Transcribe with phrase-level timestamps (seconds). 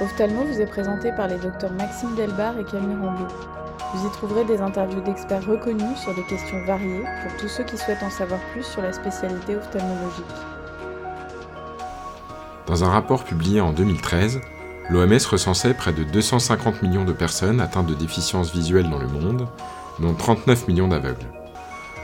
[0.00, 3.28] Ophthalmo vous est présenté par les docteurs Maxime Delbar et Camille Rambaud.
[3.92, 7.76] Vous y trouverez des interviews d'experts reconnus sur des questions variées pour tous ceux qui
[7.76, 10.24] souhaitent en savoir plus sur la spécialité ophtalmologique.
[12.66, 14.40] Dans un rapport publié en 2013,
[14.88, 19.48] l'OMS recensait près de 250 millions de personnes atteintes de déficiences visuelles dans le monde,
[19.98, 21.26] dont 39 millions d'aveugles.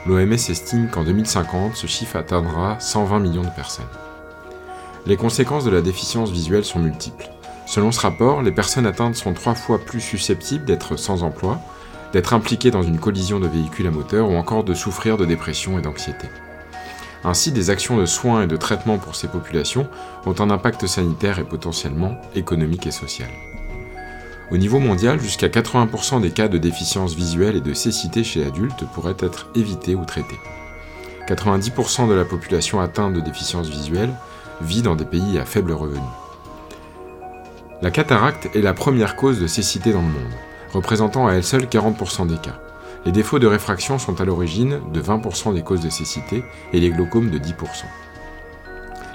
[0.05, 3.85] L'OMS estime qu'en 2050, ce chiffre atteindra 120 millions de personnes.
[5.07, 7.29] Les conséquences de la déficience visuelle sont multiples.
[7.67, 11.59] Selon ce rapport, les personnes atteintes sont trois fois plus susceptibles d'être sans emploi,
[12.13, 15.77] d'être impliquées dans une collision de véhicules à moteur ou encore de souffrir de dépression
[15.77, 16.27] et d'anxiété.
[17.25, 19.89] Ainsi, des actions de soins et de traitement pour ces populations
[20.25, 23.29] ont un impact sanitaire et potentiellement économique et social.
[24.49, 28.85] Au niveau mondial, jusqu'à 80% des cas de déficience visuelle et de cécité chez l'adulte
[28.93, 30.39] pourraient être évités ou traités.
[31.27, 34.13] 90% de la population atteinte de déficience visuelle
[34.61, 35.99] vit dans des pays à faible revenu.
[37.81, 40.33] La cataracte est la première cause de cécité dans le monde,
[40.73, 42.59] représentant à elle seule 40% des cas.
[43.05, 46.89] Les défauts de réfraction sont à l'origine de 20% des causes de cécité et les
[46.89, 47.53] glaucomes de 10%.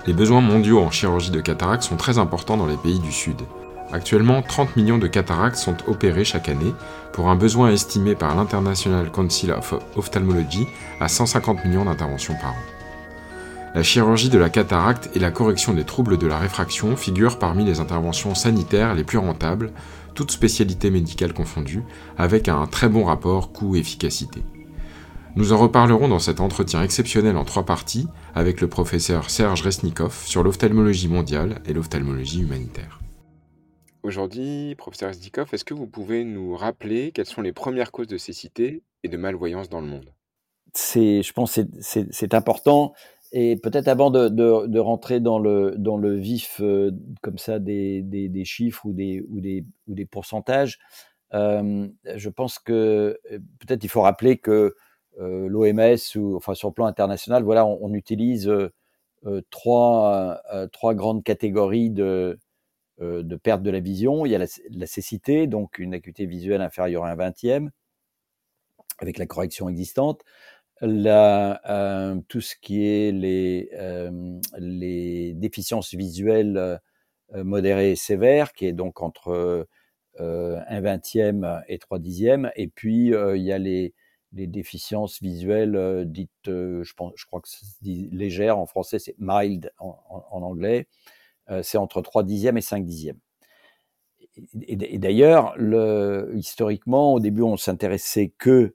[0.07, 3.43] Les besoins mondiaux en chirurgie de cataracte sont très importants dans les pays du Sud,
[3.93, 6.73] Actuellement, 30 millions de cataractes sont opérés chaque année,
[7.13, 10.67] pour un besoin estimé par l'International Council of Ophthalmology
[10.99, 12.82] à 150 millions d'interventions par an.
[13.75, 17.65] La chirurgie de la cataracte et la correction des troubles de la réfraction figurent parmi
[17.65, 19.73] les interventions sanitaires les plus rentables,
[20.14, 21.83] toutes spécialités médicales confondues,
[22.19, 24.42] avec un très bon rapport coût-efficacité.
[25.37, 30.23] Nous en reparlerons dans cet entretien exceptionnel en trois parties avec le professeur Serge Resnikov
[30.27, 33.01] sur l'ophtalmologie mondiale et l'ophtalmologie humanitaire.
[34.03, 38.19] Aujourd'hui, professeur Zdikov, est-ce que vous pouvez nous rappeler quelles sont les premières causes de
[38.19, 40.12] cécité et de malvoyance dans le monde?
[40.75, 42.92] C'est, je pense, que c'est important.
[43.33, 46.91] Et peut-être avant de, rentrer dans le, vif euh,
[47.23, 50.79] comme ça des, chiffres ou des, ou des, ou des pourcentages,
[51.33, 54.75] euh, je pense que euh, peut-être il faut rappeler que
[55.19, 55.98] l'OMS
[56.37, 58.51] enfin sur le plan international, voilà, on, utilise
[59.51, 60.42] trois,
[60.95, 62.39] grandes catégories de,
[62.98, 64.25] de perte de la vision.
[64.25, 67.71] Il y a la, cécité, donc une acuité visuelle inférieure à un vingtième,
[69.01, 70.23] avec la correction existante.
[70.83, 74.41] Euh, tout ce qui est les, euh,
[75.35, 76.81] déficiences visuelles
[77.35, 79.67] modérées et sévères, qui est donc entre
[80.19, 82.51] un vingtième et trois dixièmes.
[82.57, 83.95] Et puis, il y a les,
[84.33, 89.73] déficiences visuelles dites, je, pense, je crois que se dit légères en français, c'est mild
[89.79, 90.89] en anglais,
[91.51, 93.19] euh, c'est entre 3 dixièmes et 5 dixièmes.
[94.67, 95.55] Et, d'ailleurs,
[96.35, 98.75] historiquement, au début, on s'intéressait que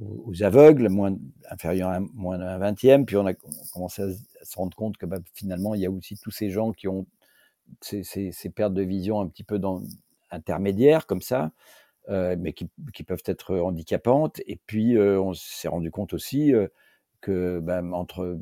[0.00, 1.16] aux aveugles, moins,
[1.50, 3.34] inférieurs à moins d'un vingtième, puis on a,
[3.72, 4.08] commencé à,
[4.44, 7.06] se rendre compte que bah, finalement, il y a aussi tous ces gens qui ont
[7.80, 9.82] ces, pertes de vision un petit peu dans,
[10.30, 11.52] intermédiaires, comme ça,
[12.08, 12.68] euh, mais qui,
[13.04, 14.40] peuvent être handicapantes.
[14.46, 16.52] Et puis, euh, on s'est rendu compte aussi
[17.20, 18.38] que ben, entre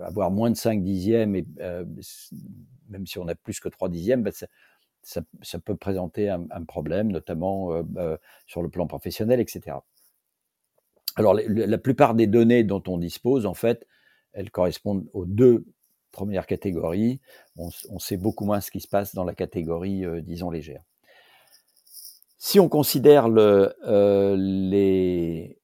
[0.00, 1.84] avoir moins de 5 dixièmes, et, euh,
[2.88, 7.12] même si on a plus que 3 dixièmes, ben, ça, ça, peut présenter un, problème,
[7.12, 8.16] notamment euh, euh,
[8.46, 9.76] sur le plan professionnel, etc.
[11.16, 13.86] Alors, la plupart des données dont on dispose, en fait,
[14.32, 15.64] elles correspondent aux deux
[16.12, 17.20] premières catégories.
[17.56, 20.82] On, sait beaucoup moins ce qui se passe dans la catégorie, disons, légère.
[22.38, 23.74] Si on considère le,
[24.36, 25.58] les,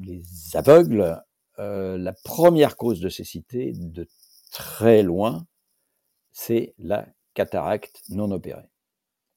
[0.00, 0.22] les
[0.54, 1.22] aveugles,
[1.58, 4.06] euh, la première cause de cécité, de
[4.52, 5.46] très loin,
[6.30, 8.70] c'est la cataracte non opérée.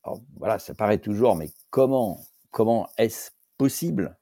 [0.03, 2.19] Alors voilà, ça paraît toujours, mais comment,
[2.51, 4.17] comment est-ce possible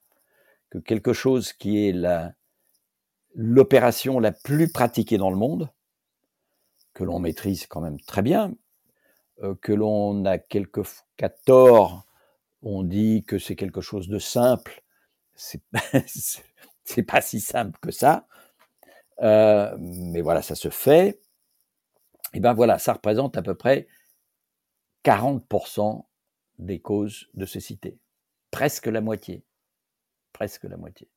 [0.70, 1.96] que quelque chose qui est
[3.36, 5.70] l'opération la plus pratiquée dans le monde,
[6.94, 8.54] que l'on maîtrise quand même très bien,
[9.42, 10.86] euh, que l'on a quelques
[11.18, 12.06] cas tort,
[12.62, 14.84] on dit que c'est quelque chose de simple,
[15.36, 18.28] c'est, pas si simple que ça.
[19.22, 21.22] Euh, mais voilà, ça se fait.
[22.34, 23.88] Et ben voilà, ça représente à peu près
[25.06, 26.04] 40%
[26.58, 27.98] des causes de cécité.
[28.52, 29.46] Presque la moitié.
[30.40, 31.10] Presque la moitié.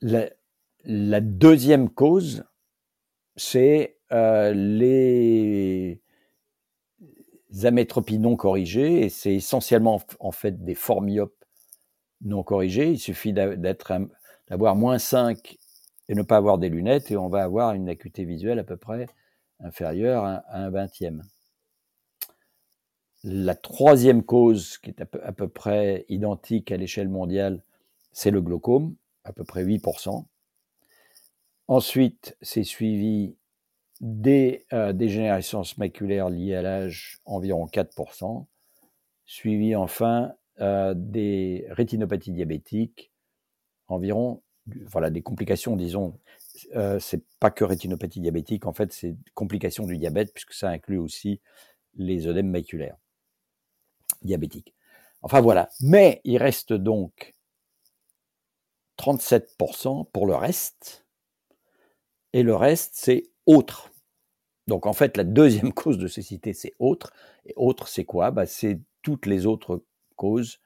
[0.00, 2.44] La, deuxième cause,
[3.36, 6.00] c'est euh, les
[7.64, 11.44] amétropies non corrigées, et c'est essentiellement en fait des formyopes
[12.22, 12.92] non corrigé.
[12.92, 15.58] Il suffit d'avoir moins 5
[16.08, 18.78] et ne pas avoir des lunettes et on va avoir une acuité visuelle à peu
[18.78, 19.06] près
[19.60, 21.24] inférieure à un vingtième.
[23.24, 27.62] La troisième cause, qui est à peu, près identique à l'échelle mondiale,
[28.10, 30.24] c'est le glaucome, à peu près 8%.
[31.68, 33.36] Ensuite, c'est suivi
[34.00, 38.46] des dégénérescences maculaires liées à l'âge, environ 4%,
[39.24, 43.12] suivi enfin des rétinopathies diabétiques,
[43.86, 44.42] environ,
[44.86, 46.18] voilà, des complications, disons,
[46.98, 51.40] c'est pas que rétinopathie diabétique, en fait, c'est complications du diabète, puisque ça inclut aussi
[51.94, 52.96] les œdèmes maculaires
[54.24, 54.74] diabétiques.
[55.22, 55.68] Enfin voilà.
[55.80, 57.34] Mais il reste donc
[58.98, 61.06] 37% pour le reste.
[62.32, 63.90] Et le reste, c'est autre.
[64.66, 67.12] Donc en fait, la deuxième cause de cécité, c'est autre.
[67.46, 68.30] Et autre, c'est quoi?
[68.30, 69.84] Bah, C'est toutes les autres
[70.16, 70.60] causes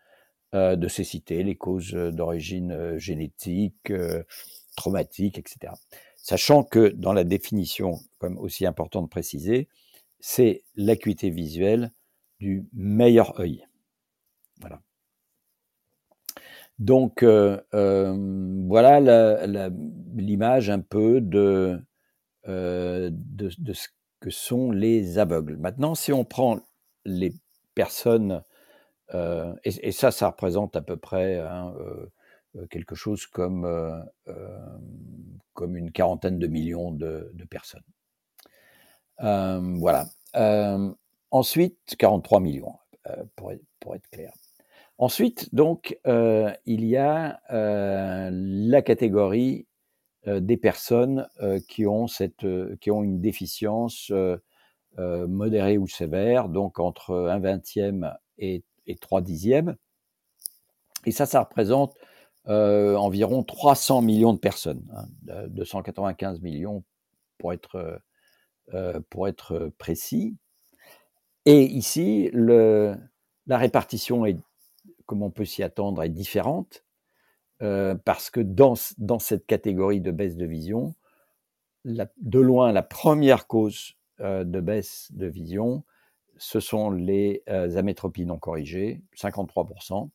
[0.54, 4.22] euh, de cécité, les causes d'origine euh, génétique, euh,
[4.76, 5.72] traumatique, etc.
[6.16, 9.68] Sachant que dans la définition, comme aussi important de préciser,
[10.20, 11.92] c'est l'acuité visuelle
[12.38, 13.66] du meilleur œil.
[14.60, 14.80] Voilà.
[16.78, 18.14] Donc euh, euh,
[18.66, 19.00] voilà
[20.14, 21.82] l'image un peu de,
[22.48, 23.88] euh, de, ce
[24.20, 25.56] que sont les aveugles.
[25.56, 26.60] Maintenant, si on prend
[27.04, 27.32] les
[27.74, 28.42] personnes,
[29.64, 31.72] et, ça, ça représente à peu près hein,
[32.70, 33.64] quelque chose comme,
[35.60, 37.84] une quarantaine de millions de personnes.
[39.18, 40.06] voilà.
[41.30, 42.74] Ensuite, 43 millions,
[43.36, 44.32] pour, pour être clair.
[44.98, 49.66] Ensuite, donc, euh, il y a euh, la catégorie
[50.26, 51.28] euh, des personnes
[51.68, 52.46] qui, ont cette,
[52.80, 54.12] qui ont une déficience
[54.98, 59.76] modérée ou sévère, donc entre un vingtième et, et 3 dixièmes.
[61.04, 61.94] Et ça, ça représente
[62.46, 64.82] environ 300 millions de personnes,
[65.48, 66.84] 295 hein, millions
[67.36, 68.00] pour être,
[69.10, 70.36] pour être précis.
[71.46, 72.98] Et ici, la
[73.58, 74.36] répartition est
[75.06, 76.84] comme on peut s'y attendre, est différente,
[77.62, 80.94] euh, parce que dans, dans, cette catégorie de baisse de vision,
[81.84, 85.84] de loin, la première cause euh, de baisse de vision,
[86.36, 90.10] ce sont les euh, amétropies non corrigées, 53%.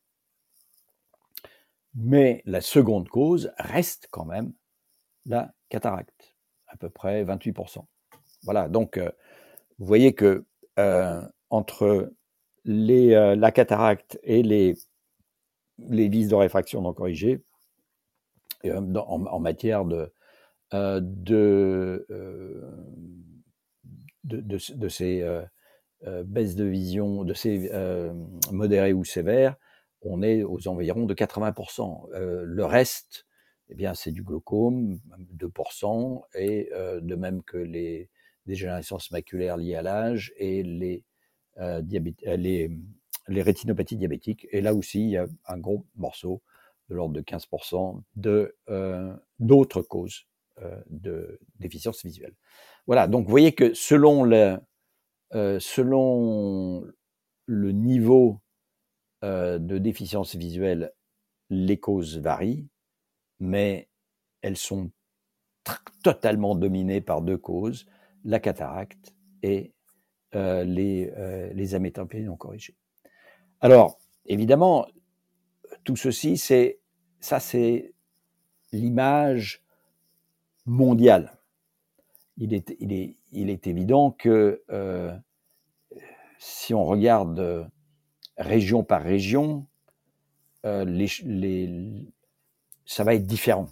[1.96, 4.54] Mais la seconde cause reste quand même
[5.26, 6.36] la cataracte,
[6.68, 7.86] à peu près 28%.
[8.44, 8.98] Voilà, donc
[9.78, 10.46] vous voyez que
[10.78, 12.12] entre
[12.66, 14.78] les, euh, la cataracte et les,
[15.78, 17.44] les vis de réfraction non corrigées,
[18.66, 20.14] euh, en, matière de,
[20.74, 22.06] euh, de,
[24.24, 25.26] de, ces
[26.26, 27.72] baisses de vision, de ces
[28.52, 29.56] modérés ou sévères,
[30.04, 32.10] on est aux environs de 80%.
[32.14, 33.26] le reste,
[33.70, 35.00] eh bien, c'est du glaucome,
[35.38, 36.70] 2%, et
[37.02, 38.10] de même que les
[38.46, 41.06] dégénérescences maculaires liées à l'âge et les
[41.58, 42.72] euh, euh, les,
[43.28, 44.48] les, rétinopathies diabétiques.
[44.52, 46.42] Et là aussi, il y a un gros morceau
[46.90, 50.28] de l'ordre de 15% de, euh, d'autres causes
[50.90, 52.36] de déficience visuelle.
[52.86, 54.60] Voilà, donc vous voyez que selon le,
[55.60, 56.86] selon
[57.48, 58.42] le niveau
[59.24, 60.94] de déficience visuelle,
[61.50, 62.68] les causes varient,
[63.40, 63.90] mais
[64.44, 64.92] elles sont
[66.04, 67.88] totalement dominées par deux causes,
[68.24, 69.14] la cataracte
[69.44, 69.74] et
[70.36, 72.78] euh, les, euh, non corrigées.
[73.60, 74.88] Alors, évidemment,
[75.84, 76.38] tout ceci,
[77.20, 77.94] ça, c'est
[78.72, 79.62] l'image
[80.66, 81.38] mondiale.
[82.38, 85.14] Il est, évident que euh,
[86.40, 87.70] si on regarde
[88.38, 89.68] région par région,
[90.64, 90.86] ça
[93.04, 93.68] va être différent.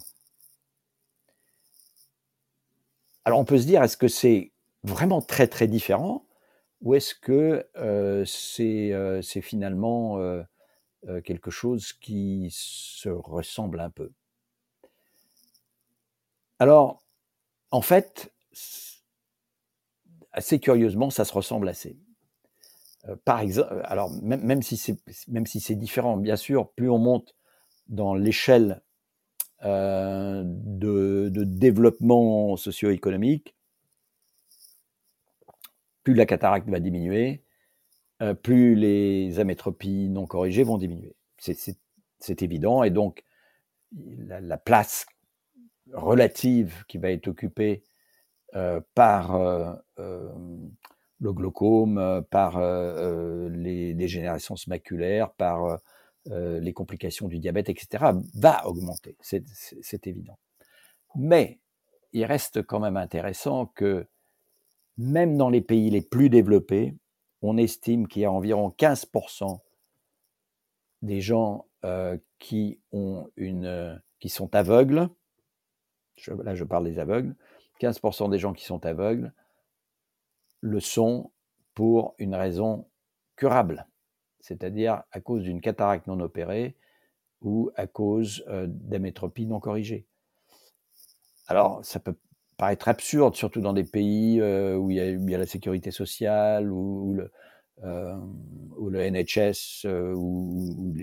[3.30, 4.50] Alors on peut se dire, est-ce que c'est
[4.82, 6.26] vraiment très très différent
[6.80, 7.64] ou est-ce que
[8.26, 10.18] c'est finalement
[11.22, 14.10] quelque chose qui se ressemble un peu?
[16.58, 17.04] Alors,
[17.70, 18.32] en fait,
[20.32, 21.96] assez curieusement, ça se ressemble assez.
[23.24, 24.96] par exemple, alors même, même si c'est
[25.28, 27.34] même si c'est différent, bien sûr, plus on monte
[27.88, 28.82] dans l'échelle
[29.62, 33.54] de, de, développement socio-économique,
[36.02, 37.42] plus la cataracte va diminuer,
[38.22, 41.16] euh, plus les amétropies non corrigées vont diminuer.
[41.38, 42.82] C'est évident.
[42.82, 43.24] Et donc,
[43.96, 45.06] la, place
[45.92, 47.82] relative qui va être occupée
[48.54, 49.72] euh, par euh,
[51.18, 52.60] le glaucome, par
[53.50, 55.78] les dégénérescences maculaires, par
[56.26, 59.16] les complications du diabète, etc., va augmenter.
[59.20, 60.38] C'est évident.
[61.16, 61.60] Mais
[62.12, 64.06] il reste quand même intéressant que
[64.98, 66.94] même dans les pays les plus développés,
[67.42, 69.60] on estime qu'il y a environ 15%
[71.02, 72.80] des gens euh, qui
[74.26, 75.08] sont aveugles,
[76.26, 77.34] là je parle des aveugles,
[77.80, 79.32] 15% des gens qui sont aveugles
[80.60, 81.32] le sont
[81.74, 82.86] pour une raison
[83.36, 83.86] curable,
[84.40, 86.76] c'est-à-dire à cause d'une cataracte non opérée
[87.42, 90.06] ou à cause euh, d'amétropie non corrigée.
[91.46, 92.16] Alors, ça peut
[92.56, 97.14] paraître absurde, surtout dans des pays euh, où il y, a, la sécurité sociale, ou,
[97.14, 97.32] le,
[97.82, 100.94] euh, NHS, ou,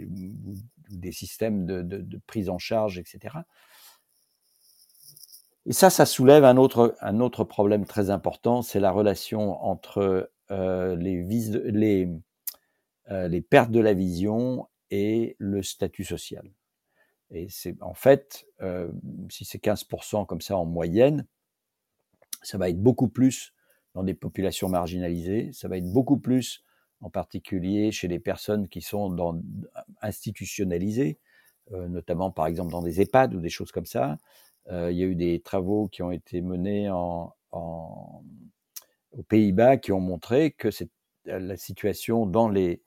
[0.90, 3.36] des systèmes de, prise en charge, etc.
[5.66, 12.10] Et ça, ça soulève un autre, problème très important, c'est la relation entre les, les,
[13.10, 16.50] les pertes de la vision et le statut social.
[17.32, 18.90] Et c'est en fait, euh,
[19.30, 21.26] si c'est 15% comme ça en moyenne,
[22.42, 23.54] ça va être beaucoup plus
[23.94, 26.64] dans des populations marginalisées, ça va être beaucoup plus
[27.02, 29.42] en particulier chez les personnes qui sont
[30.02, 31.20] institutionnalisées,
[31.72, 34.18] euh, notamment par exemple dans des EHPAD ou des choses comme ça.
[34.70, 39.92] Euh, il y a eu des travaux qui ont été menés en, aux Pays-Bas qui
[39.92, 40.70] ont montré que
[41.26, 42.82] la situation dans les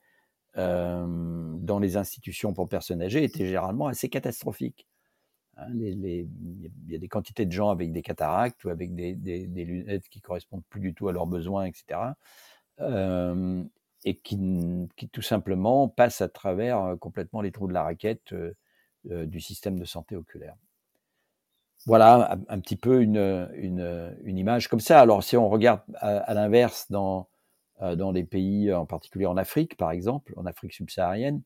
[0.55, 4.87] dans les institutions pour personnes âgées était généralement assez catastrophique.
[5.57, 6.27] Hein, il
[6.87, 10.63] y a des quantités de gens avec des cataractes ou avec des, lunettes qui correspondent
[10.69, 11.99] plus du tout à leurs besoins, etc.
[14.03, 14.39] et qui,
[14.97, 18.33] qui, tout simplement passent à travers complètement les trous de la raquette
[19.05, 20.55] du système de santé oculaire.
[21.87, 25.01] Voilà un, petit peu une, image comme ça.
[25.01, 27.23] Alors si on regarde à l'inverse dans euh,
[27.81, 31.41] dans des pays, en particulier en Afrique, par exemple, en Afrique subsaharienne,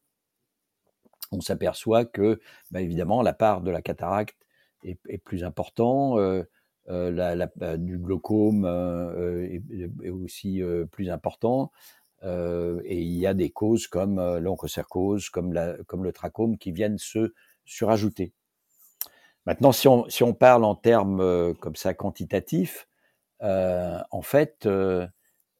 [1.31, 2.39] on s'aperçoit que,
[2.71, 4.37] bah, évidemment, la part de la cataracte
[4.83, 6.43] est, plus importante, euh,
[6.89, 10.61] euh, la, du glaucome est, aussi
[10.91, 11.71] plus important,
[12.23, 15.53] et il y a des causes comme l'onchocercose, comme,
[15.87, 17.33] comme le trachome, qui viennent se
[17.65, 18.33] surajouter.
[19.45, 22.87] Maintenant, si on, si on parle en termes comme ça quantitatifs,
[23.41, 24.67] en fait,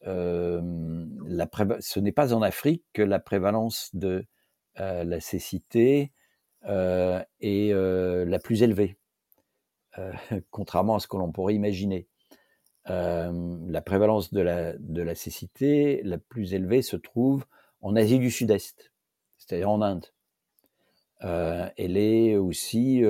[0.05, 4.25] ce n'est pas en Afrique que la prévalence de
[4.77, 6.11] la cécité
[6.63, 8.97] est la plus élevée,
[10.51, 12.07] contrairement à ce que l'on pourrait imaginer.
[12.87, 17.45] la prévalence de la cécité la plus élevée se trouve
[17.81, 18.91] en Asie du Sud-Est,
[19.37, 20.05] c'est-à-dire en Inde.
[21.19, 23.03] elle est aussi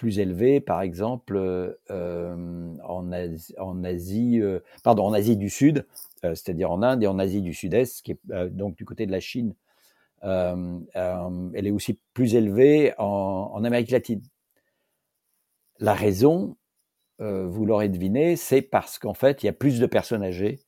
[0.00, 1.36] plus élevée, par exemple,
[1.90, 5.86] euh, en, Asie, en Asie euh, pardon, en Asie du Sud,
[6.24, 9.12] euh, c'est-à-dire en Inde et en Asie du Sud-Est, qui est donc du côté de
[9.12, 9.54] la Chine.
[10.22, 14.22] elle est aussi plus élevée en, Amérique latine.
[15.80, 16.56] La raison,
[17.18, 20.60] vous l'aurez deviné, c'est parce qu'en fait, il y a plus de personnes âgées.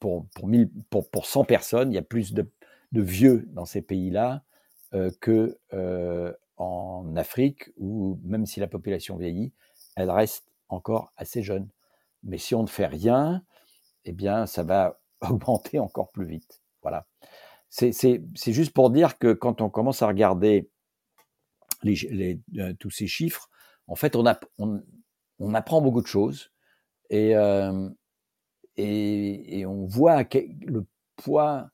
[0.00, 0.50] pour, pour,
[0.90, 2.50] pour, pour 100 personnes, il y a plus de,
[2.90, 4.42] de vieux dans ces pays-là
[5.20, 5.56] que
[6.56, 9.52] en Afrique, où même si la population vieillit,
[9.96, 11.68] elle reste encore assez jeune.
[12.22, 13.44] Mais si on ne fait rien,
[14.04, 16.62] eh bien, ça va augmenter encore plus vite.
[16.82, 17.06] Voilà.
[17.68, 20.70] C'est juste pour dire que quand on commence à regarder
[21.84, 23.50] euh, tous ces chiffres,
[23.88, 26.52] en fait, on, apprend beaucoup de choses
[27.10, 27.88] et, euh,
[28.78, 31.68] on voit le poids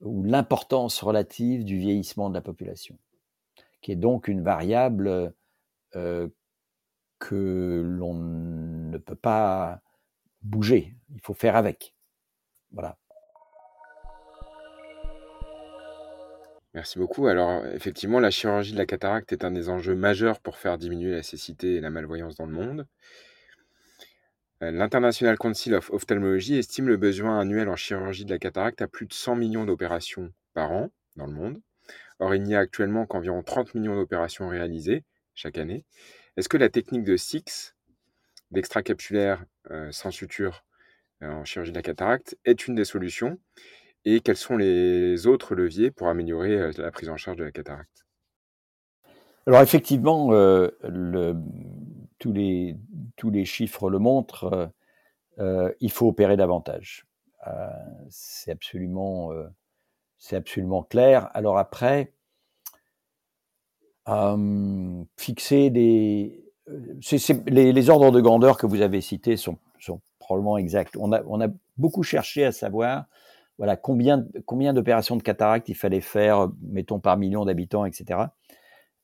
[0.00, 2.98] ou l'importance relative du vieillissement de la population
[3.80, 5.32] qui est donc une variable
[5.96, 6.28] euh,
[7.18, 9.80] que l'on ne peut pas
[10.42, 10.94] bouger.
[11.14, 11.94] Il faut faire avec.
[12.70, 12.98] Voilà.
[16.74, 17.26] Merci beaucoup.
[17.26, 21.10] Alors, effectivement, la chirurgie de la cataracte est un des enjeux majeurs pour faire diminuer
[21.10, 22.86] la cécité et la malvoyance dans le monde.
[24.62, 28.88] Euh, L'International Council of Ophthalmology estime le besoin annuel en chirurgie de la cataracte à
[28.88, 31.60] plus de 100 millions d'opérations par an dans le monde.
[32.20, 35.84] Or, il n'y a actuellement qu'environ 30 millions d'opérations réalisées chaque année.
[36.36, 37.74] Est-ce que la technique de SIX,
[38.50, 40.64] d'extracapsulaire euh, sans suture
[41.22, 43.38] euh, en chirurgie de la cataracte, est une des solutions?
[44.04, 47.52] Et quels sont les autres leviers pour améliorer euh, la prise en charge de la
[47.52, 48.04] cataracte?
[49.46, 50.28] Alors effectivement,
[52.18, 52.76] tous, les,
[53.16, 54.70] tous les chiffres le montrent,
[55.38, 57.06] il faut opérer davantage.
[58.10, 59.32] c'est absolument
[60.18, 61.30] c'est absolument clair.
[61.34, 62.12] Alors après,
[64.08, 66.44] euh, fixer des...
[67.46, 69.58] les, ordres de grandeur que vous avez cités sont,
[70.18, 70.96] probablement exacts.
[70.98, 71.48] On a,
[71.78, 73.04] beaucoup cherché à savoir
[73.82, 74.26] combien,
[74.72, 78.20] d'opérations de cataracte il fallait faire, mettons, par million d'habitants, etc.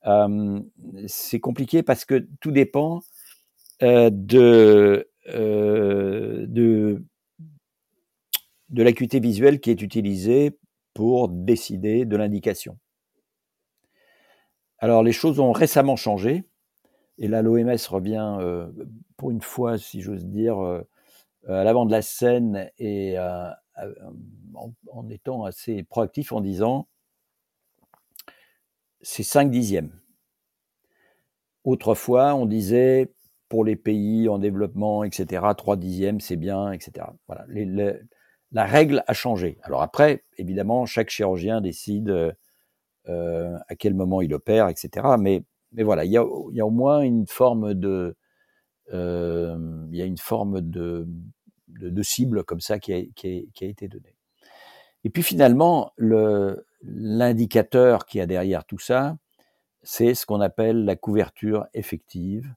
[0.06, 0.60] Euh,
[1.06, 3.00] c'est compliqué parce que tout dépend
[3.82, 5.06] euh, de
[8.70, 10.58] l'acuité visuelle qui est utilisée
[10.94, 12.78] pour décider de l'indication.
[14.78, 16.44] Alors les choses ont récemment changé.
[17.18, 18.66] Et là, l'OMS revient, euh,
[19.16, 20.82] pour une fois, si j'ose dire, euh,
[21.48, 23.16] à l'avant de la scène et
[24.54, 26.88] en, étant assez proactif en disant
[29.02, 29.92] c'est 5 dixièmes.
[31.64, 33.12] Autrefois, on disait
[33.48, 37.06] pour les pays en développement, etc., 3 dixièmes, c'est bien, etc.
[37.26, 37.46] Voilà.
[38.54, 39.58] La règle a changé.
[39.62, 42.34] Alors après, évidemment, chaque chirurgien décide
[43.08, 45.06] euh, à quel moment il opère, etc.
[45.18, 45.42] Mais,
[45.72, 48.16] voilà, il y, a, au moins une forme de,
[48.92, 49.58] euh,
[49.90, 51.06] il y a une forme de,
[52.02, 54.14] cible comme ça qui a, été donnée.
[55.02, 55.92] Et puis finalement,
[56.82, 59.18] l'indicateur qui a derrière tout ça,
[59.82, 62.54] c'est ce qu'on appelle la couverture effective,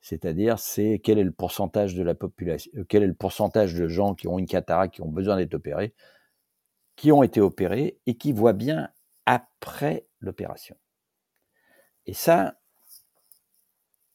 [0.00, 3.86] c'est-à-dire c'est quel est le pourcentage de la population, euh, quel est le pourcentage de
[3.86, 5.94] gens qui ont une cataracte, qui ont besoin d'être opérés,
[6.96, 8.90] qui ont été opérés et qui voient bien
[9.26, 10.76] après l'opération.
[12.06, 12.58] Et ça,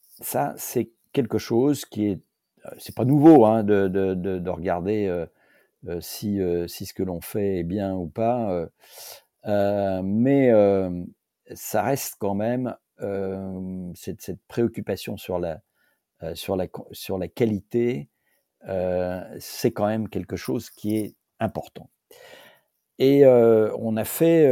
[0.00, 2.20] ça c'est quelque chose qui est,
[2.66, 7.20] euh, c'est pas nouveau hein, de, de, de, regarder euh, si, si ce que l'on
[7.20, 8.66] fait est bien ou pas,
[9.44, 10.50] mais
[11.54, 12.76] ça reste quand même
[13.94, 15.60] cette, cette, préoccupation sur la,
[16.34, 18.08] sur la, sur la qualité,
[19.38, 21.90] c'est quand même quelque chose qui est important.
[22.98, 24.48] Et on a fait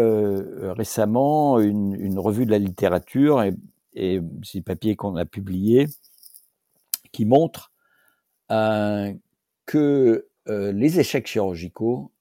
[0.73, 3.55] récemment une, revue de la littérature et,
[3.95, 5.87] et c'est le papier qu'on a publié
[7.13, 7.73] qui montre
[9.67, 12.13] que les échecs chirurgicaux,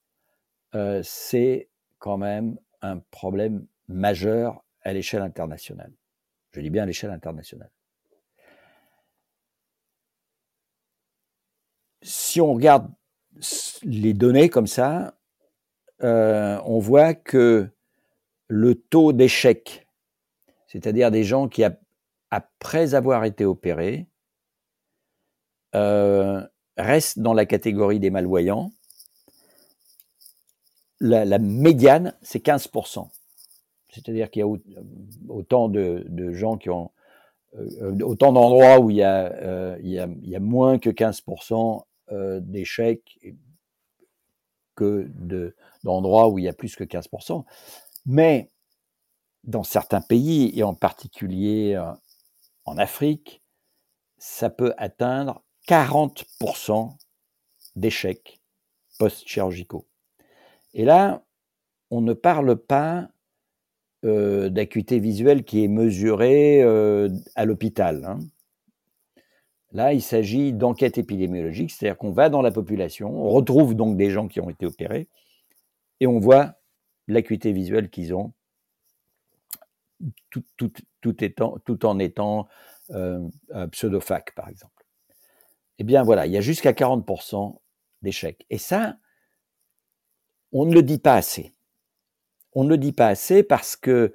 [1.02, 5.92] c'est quand même un problème majeur à l'échelle internationale.
[6.52, 7.70] Je dis bien à l'échelle internationale.
[12.06, 12.92] Si on regarde
[13.82, 15.16] les données comme ça,
[16.02, 17.70] euh, on voit que
[18.46, 19.88] le taux d'échec,
[20.66, 21.64] c'est-à-dire des gens qui,
[22.30, 24.06] après avoir été opérés,
[25.74, 26.46] euh,
[26.76, 28.70] restent dans la catégorie des malvoyants,
[31.00, 33.08] la, médiane, c'est 15%.
[33.90, 34.48] C'est-à-dire qu'il y a
[35.28, 36.90] autant de, gens qui ont
[37.56, 43.18] euh, autant d'endroits où il, y a, moins que 15% d'échecs
[44.74, 45.08] que
[45.82, 47.44] d'endroits où il y a plus que 15%.
[48.06, 48.50] Mais
[49.44, 51.92] dans certains pays, et en particulier euh,
[52.64, 53.42] en Afrique,
[54.18, 56.96] ça peut atteindre 40%
[57.76, 58.40] d'échecs
[58.98, 59.86] post-chirurgicaux.
[60.72, 61.24] Et là,
[61.90, 63.08] on ne parle pas
[64.04, 68.04] euh, d'acuité visuelle qui est mesurée euh, à l'hôpital.
[68.04, 68.20] Hein.
[69.74, 74.08] Là, il s'agit d'enquête épidémiologique, c'est-à-dire qu'on va dans la population, on retrouve donc des
[74.08, 75.08] gens qui ont été opérés,
[75.98, 76.54] et on voit
[77.08, 78.32] l'acuité visuelle qu'ils ont,
[80.30, 82.46] tout, en étant
[82.90, 83.28] euh,
[84.36, 84.84] par exemple.
[85.78, 87.58] Eh bien voilà, il y a jusqu'à 40%
[88.02, 88.46] d'échecs.
[88.50, 88.96] Et ça,
[90.52, 91.52] on ne le dit pas assez.
[92.52, 94.14] On ne le dit pas assez parce que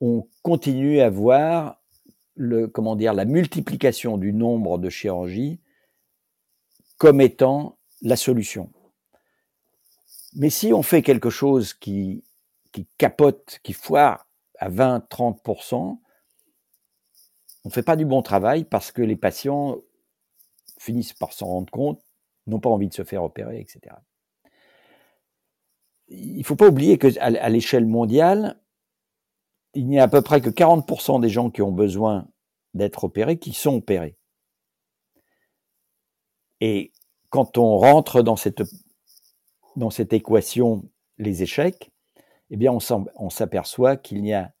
[0.00, 1.80] on continue à voir
[2.34, 5.60] le, comment dire, la multiplication du nombre de chirurgies
[6.98, 8.70] comme étant la solution.
[10.36, 12.24] Mais si on fait quelque chose qui,
[12.72, 14.26] qui capote, qui foire
[14.58, 15.74] à 20-30%,
[17.64, 19.78] on ne fait pas du bon travail parce que les patients
[20.78, 22.02] finissent par s'en rendre compte,
[22.46, 23.96] n'ont pas envie de se faire opérer, etc.
[26.08, 28.60] Il ne faut pas oublier qu'à à, l'échelle mondiale,
[29.74, 32.28] il n'y a à peu près que 40% des gens qui ont besoin
[32.74, 34.16] d'être opérés qui sont opérés.
[36.60, 36.92] Et
[37.30, 38.62] quand on rentre dans cette,
[39.76, 41.90] dans équation les échecs,
[42.50, 44.52] eh bien on s'aperçoit qu'il n'y a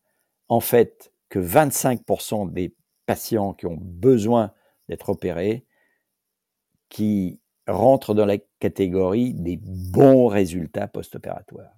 [0.48, 2.74] en fait que 25% des
[3.06, 4.52] patients qui ont besoin
[4.88, 5.66] d'être opérés
[6.88, 11.76] qui rentrent dans la catégorie des bons résultats post-opératoires.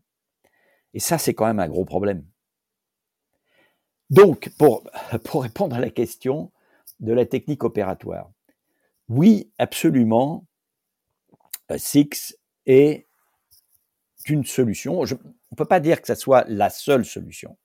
[0.94, 2.24] Et ça, c'est quand même un gros problème.
[4.10, 4.84] Donc, pour,
[5.24, 6.52] pour répondre à la question
[7.00, 8.30] de la technique opératoire,
[9.08, 10.46] oui, absolument,
[11.70, 13.06] euh, Six est
[14.26, 15.00] une solution.
[15.00, 17.56] on ne peut pas dire que ce soit la seule solution,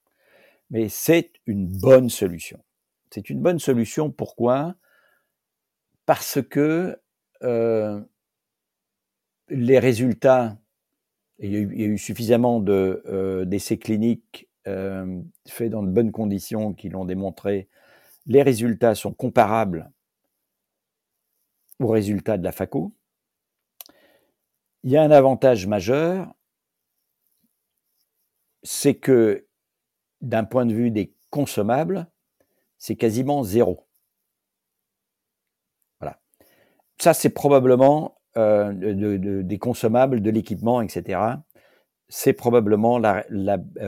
[0.70, 2.64] mais c'est une bonne solution.
[3.10, 4.76] C'est une bonne solution, pourquoi?
[6.06, 7.00] Parce que
[7.44, 8.02] euh,
[9.50, 10.58] les résultats,
[11.40, 17.06] il y, a eu, suffisamment euh, d'essais cliniques fait dans de bonnes conditions, qui l'ont
[17.06, 17.70] démontré,
[18.28, 19.92] les résultats sont comparables
[21.80, 22.94] aux résultats de la FACO.
[24.84, 26.34] Il y a un avantage majeur,
[28.64, 29.48] c'est que
[30.22, 32.08] d'un point de vue des consommables,
[32.78, 33.88] c'est quasiment zéro.
[36.00, 36.20] Voilà.
[37.00, 41.20] Ça, c'est probablement euh, des consommables, de l'équipement, etc.
[42.14, 43.24] C'est probablement la,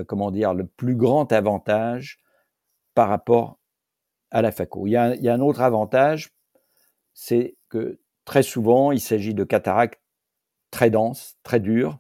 [0.08, 2.20] comment dire, le plus grand avantage
[2.96, 3.60] par rapport
[4.32, 4.88] à la FACO.
[4.88, 6.34] Il y a, un autre avantage,
[7.14, 10.00] c'est que très souvent, il s'agit de cataractes
[10.72, 12.00] très denses, très dures.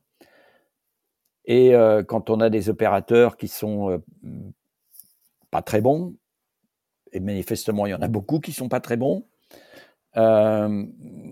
[1.43, 3.97] Et euh, quand on a des opérateurs qui sont euh,
[5.51, 6.15] pas très bons,
[7.11, 9.27] et manifestement il y en a beaucoup qui sont pas très bons,
[10.15, 10.85] euh,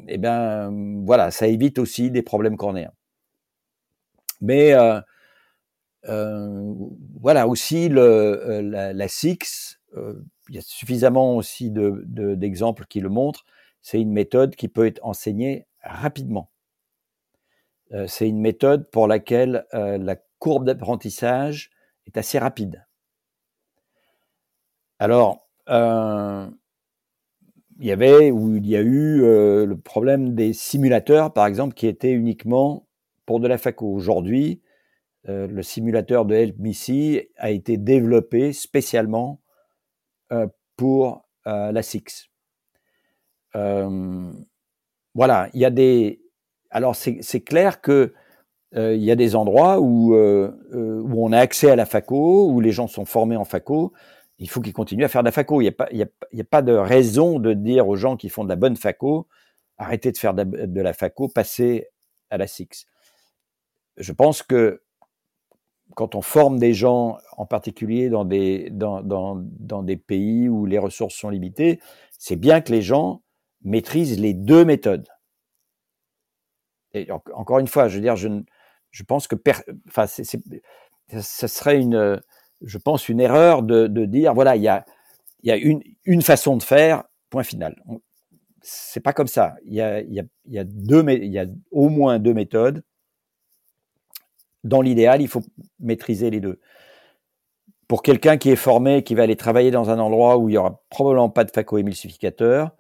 [0.09, 2.91] et ben voilà, ça évite aussi des problèmes cornéens.
[4.41, 4.99] Mais euh,
[6.07, 6.73] euh,
[7.19, 13.45] voilà aussi le, la, SIX, il y a suffisamment aussi d'exemples de, qui le montrent.
[13.81, 16.51] C'est une méthode qui peut être enseignée rapidement.
[17.93, 21.71] Euh, c'est une méthode pour laquelle euh, la courbe d'apprentissage
[22.05, 22.85] est assez rapide.
[24.99, 26.47] Alors, euh,
[27.79, 31.87] il y avait ou il y a eu le problème des simulateurs, par exemple, qui
[31.87, 32.85] étaient uniquement
[33.31, 33.87] pour de la faco.
[33.87, 34.61] Aujourd'hui,
[35.23, 36.57] le simulateur de Help
[37.37, 39.39] a été développé spécialement
[40.75, 42.29] pour la SIX.
[43.53, 46.21] voilà, il y a des,
[46.71, 48.13] alors c'est clair que
[48.75, 52.49] euh, il y a des endroits où, euh, euh, on a accès à la faco,
[52.49, 53.93] où les gens sont formés en faco.
[54.39, 55.61] Il faut qu'ils continuent à faire de la faco.
[55.61, 58.43] Il n'y a, pas, y a, pas de raison de dire aux gens qui font
[58.43, 59.27] de la bonne faco,
[59.77, 61.87] arrêtez de faire de, la faco, passez
[62.29, 62.85] à la SIX.
[64.01, 64.81] Je pense que
[65.95, 68.69] quand on forme des gens, en particulier dans des,
[69.97, 71.79] pays où les ressources sont limitées,
[72.17, 73.21] c'est bien que les gens
[73.63, 75.07] maîtrisent les deux méthodes
[77.33, 79.35] encore une fois, je veux dire, je, pense que,
[79.87, 82.21] enfin, ce serait une,
[82.61, 84.85] je pense, une erreur de, dire, voilà, il y a,
[86.05, 87.81] une, façon de faire, point final.
[88.61, 89.55] C'est pas comme ça.
[89.65, 92.83] Il y a au moins deux méthodes.
[94.63, 95.41] Dans l'idéal, il faut
[95.79, 96.59] maîtriser les deux.
[97.87, 100.57] Pour quelqu'un qui est formé, qui va aller travailler dans un endroit où il y
[100.57, 102.71] aura probablement pas de faco-émulsificateur,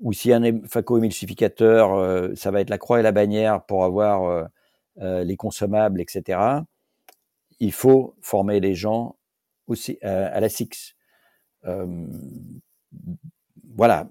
[0.00, 4.24] ou si un faco-émulsificateur, euh, ça va être la croix et la bannière pour avoir
[4.24, 4.44] euh,
[5.00, 6.40] euh, les consommables, etc.
[7.60, 9.16] Il faut former les gens
[9.66, 10.94] aussi à la SIX.
[13.76, 14.08] voilà,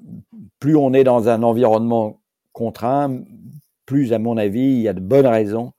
[0.59, 2.21] plus on est dans un environnement
[2.53, 3.23] contraint,
[3.85, 5.73] plus, à mon avis, il y a de bonnes raisons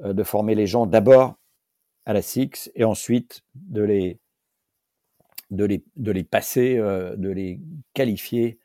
[0.00, 1.36] de former les gens d'abord
[2.06, 4.18] à la SIX et ensuite de les,
[5.50, 7.60] de les, de les passer, de les
[7.94, 8.58] qualifier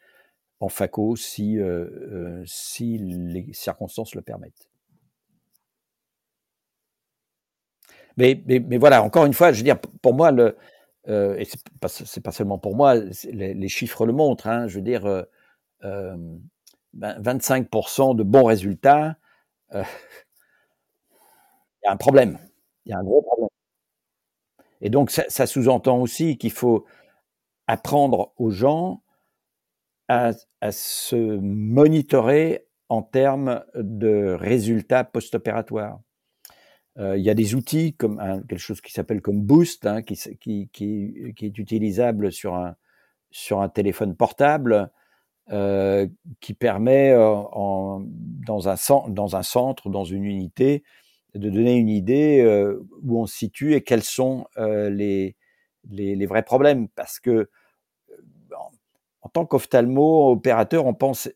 [0.59, 4.69] en FACO si, euh, euh, si les circonstances le permettent.
[8.17, 10.57] Mais, mais, voilà, encore une fois, je veux dire, pour moi, le,
[11.07, 11.87] euh, et c'est pas,
[12.21, 16.15] pas, seulement pour moi, les, chiffres le montrent, hein, je veux dire, euh,
[16.97, 19.15] 25% ben, de bons résultats,
[21.81, 22.37] il y a un problème,
[22.85, 23.49] il y a un gros problème.
[24.81, 26.85] Et donc, ça, sous-entend aussi qu'il faut
[27.67, 29.03] apprendre aux gens
[30.07, 30.31] à,
[30.71, 35.99] se monitorer en termes de résultats post-opératoires.
[36.97, 40.15] Euh, il y a des outils comme quelque chose qui s'appelle comme Boost, hein, qui,
[40.37, 42.75] qui, qui, est utilisable sur un,
[43.31, 44.91] sur un téléphone portable,
[45.51, 46.07] euh,
[46.41, 47.35] qui permet euh,
[48.45, 48.75] dans, un,
[49.09, 50.83] dans un centre, dans une unité,
[51.35, 55.35] de donner une idée euh, où on se situe et quels sont euh, les,
[56.25, 56.87] vrais problèmes.
[56.89, 57.49] Parce que
[59.21, 61.29] en tant qu'ophtalmo opérateur, on pense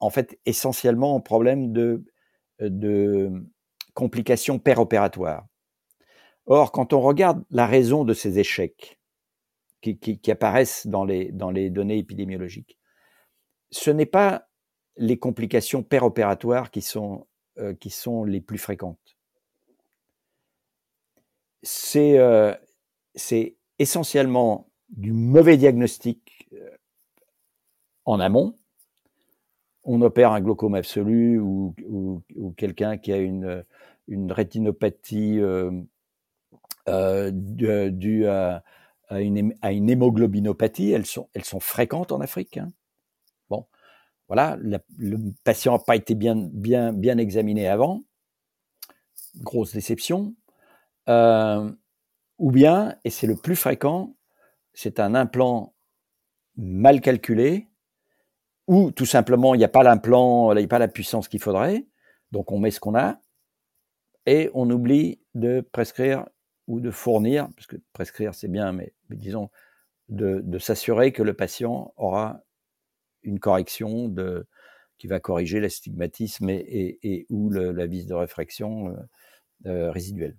[0.00, 2.04] en fait essentiellement au problème de,
[3.94, 5.46] complications péropératoires.
[6.46, 8.98] Or, quand on regarde la raison de ces échecs
[9.80, 12.78] qui, apparaissent dans les, données épidémiologiques,
[13.70, 14.48] ce n'est pas
[14.96, 16.70] les complications péropératoires
[17.58, 19.16] euh, qui sont les plus fréquentes.
[21.62, 22.54] C'est euh,
[23.78, 26.76] essentiellement du mauvais diagnostic euh,
[28.04, 28.56] en amont.
[29.84, 31.74] On opère un glaucome absolu ou,
[32.56, 33.64] quelqu'un qui a une,
[34.08, 38.62] rétinopathie euh, due à,
[39.10, 40.90] une, à, hémoglobinopathie.
[40.92, 41.28] Elles sont,
[41.60, 42.58] fréquentes en Afrique.
[42.58, 42.72] Hein.
[43.50, 43.66] Bon,
[44.28, 48.02] voilà, le patient n'a pas été bien examiné avant.
[49.36, 50.34] Grosse déception.
[51.08, 51.70] Euh,
[52.38, 54.16] ou bien, et c'est le plus fréquent,
[54.74, 55.74] c'est un implant
[56.56, 57.68] mal calculé
[58.68, 61.40] ou tout simplement il n'y a pas l'implant, il n'y a pas la puissance qu'il
[61.40, 61.86] faudrait,
[62.30, 63.20] donc on met ce qu'on a,
[64.26, 66.26] et on oublie de prescrire
[66.68, 69.50] ou de fournir, parce que prescrire c'est bien, mais, disons
[70.08, 72.40] de, s'assurer que le patient aura
[73.22, 74.46] une correction de,
[74.98, 78.94] qui va corriger l'astigmatisme et, et, ou la vis de réfraction
[79.64, 80.36] résiduelle.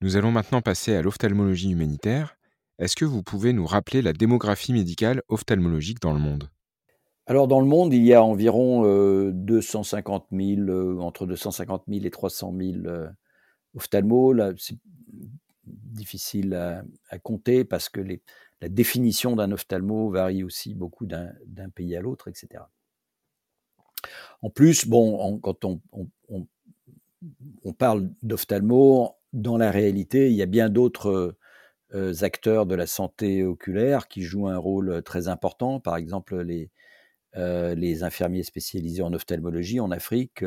[0.00, 2.36] Nous allons maintenant passer à l'ophtalmologie humanitaire.
[2.78, 6.50] Est-ce que vous pouvez nous rappeler la démographie médicale ophtalmologique dans le monde?
[7.26, 8.82] Alors dans le monde, il y a environ
[9.30, 12.74] 250 000, entre 250 000 et 300 000
[13.74, 14.34] ophtalmos.
[14.58, 14.78] c'est
[15.64, 18.00] difficile à, compter parce que
[18.60, 22.64] la définition d'un ophtalmo varie aussi beaucoup d'un pays à l'autre, etc.
[24.42, 25.80] En plus, bon, quand on,
[27.64, 31.36] on parle d'ophtalmo, dans la réalité, il y a bien d'autres
[32.22, 35.80] acteurs de la santé oculaire qui jouent un rôle très important.
[35.80, 36.70] Par exemple, les,
[38.02, 40.44] infirmiers spécialisés en ophtalmologie en Afrique,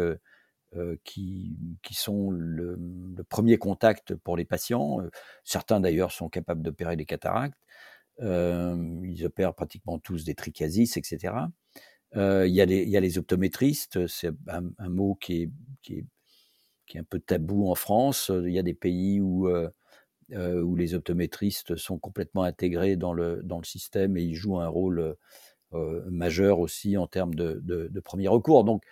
[1.03, 1.57] qui,
[1.91, 2.77] sont le,
[3.29, 4.99] premier contact pour les patients.
[5.43, 7.59] Certains d'ailleurs sont capables d'opérer des cataractes.
[8.21, 11.33] ils opèrent pratiquement tous des trichasis, etc.
[12.15, 15.51] il, y a les, optométristes, c'est un, mot qui
[15.89, 16.05] est
[16.87, 18.31] qui est un peu tabou en France.
[18.33, 19.69] Il y a des pays où, euh,
[20.31, 24.59] euh, où les optométristes sont complètement intégrés dans le, dans le système et ils jouent
[24.59, 25.15] un rôle
[25.73, 28.63] euh, majeur aussi en termes de, de, premier recours.
[28.63, 28.83] Donc,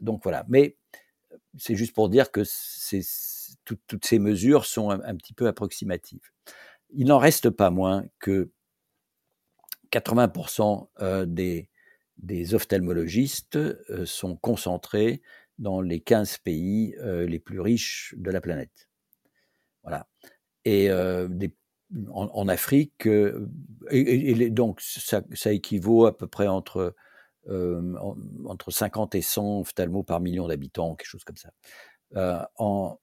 [0.00, 0.44] donc voilà.
[0.48, 0.76] Mais
[1.56, 2.42] c'est juste pour dire que
[3.64, 6.30] toutes ces mesures sont un, petit peu approximatives.
[6.90, 8.50] Il n'en reste pas moins que
[9.92, 11.68] 80% des,
[12.18, 13.58] des ophtalmologistes
[14.04, 15.22] sont concentrés
[15.58, 18.88] dans les 15 pays euh, les plus riches de la planète.
[19.82, 20.06] Voilà.
[20.64, 21.28] Et euh,
[22.10, 23.48] en, Afrique, euh,
[24.78, 26.94] ça, équivaut à peu près entre,
[27.48, 31.52] entre 50 et 100 ophtalmos par million d'habitants, quelque chose comme ça.
[32.56, 32.98] En,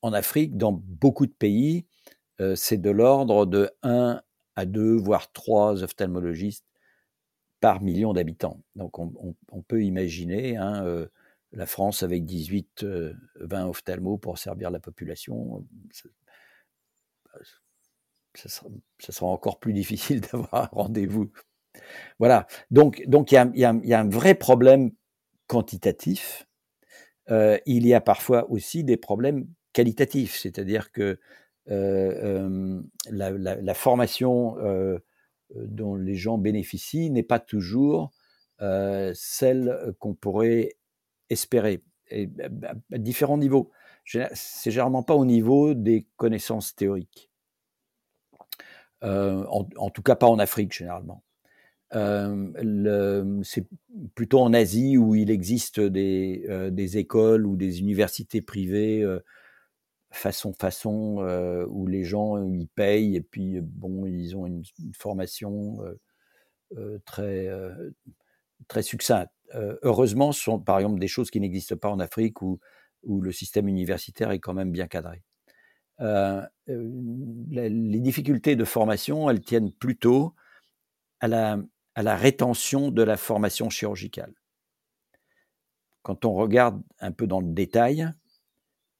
[0.00, 1.84] en, Afrique, dans beaucoup de pays,
[2.54, 4.22] c'est de l'ordre de 1
[4.56, 6.64] à 2, voire 3 ophtalmologistes
[7.60, 8.62] par million d'habitants.
[8.76, 11.06] Donc on, peut imaginer hein,
[11.52, 15.66] la France avec 18, 20 euh, ophtalmos pour servir la population,
[18.34, 21.30] ça, sera, encore plus difficile d'avoir un rendez-vous.
[22.18, 24.92] Voilà, donc donc il y, a, un vrai problème
[25.46, 26.46] quantitatif.
[27.30, 31.18] Euh, il y a parfois aussi des problèmes qualitatifs, c'est-à-dire que
[31.70, 34.56] euh, la, formation
[35.54, 38.12] dont les gens bénéficient n'est pas toujours
[38.58, 40.76] celle qu'on pourrait
[41.32, 43.70] espérer, à, différents niveaux.
[44.04, 47.30] C'est généralement pas au niveau des connaissances théoriques.
[49.04, 51.24] Euh, en, tout cas pas en Afrique généralement.
[51.94, 53.66] Euh, c'est
[54.14, 59.04] plutôt en Asie où il existe des, euh, écoles ou des universités privées
[60.10, 61.24] façon façon
[61.68, 64.62] où les gens y payent et puis bon ils ont une
[64.94, 65.78] formation
[67.04, 67.48] très
[68.68, 69.32] très succincte.
[69.54, 72.58] Euh, heureusement, ce sont par exemple des choses qui n'existent pas en Afrique où,
[73.02, 75.22] où le système universitaire est quand même bien cadré.
[76.00, 76.90] Euh, euh,
[77.50, 80.34] les difficultés de formation, elles tiennent plutôt
[81.20, 81.58] à la,
[81.94, 84.32] à la rétention de la formation chirurgicale.
[86.02, 88.08] Quand on regarde un peu dans le détail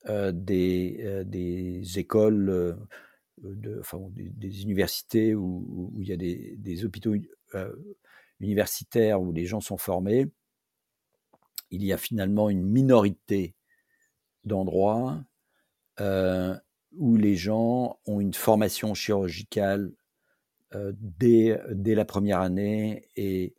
[0.07, 2.77] des, des, écoles,
[3.81, 7.15] enfin, des, universités où, où, il y a des, des hôpitaux
[8.43, 10.29] universitaires où les gens sont formés,
[11.71, 13.55] il y a finalement une minorité
[14.45, 15.25] d'endroits
[16.01, 16.57] euh,
[16.97, 19.93] où les gens ont une formation chirurgicale
[20.75, 23.55] euh, dès, dès, la première année et,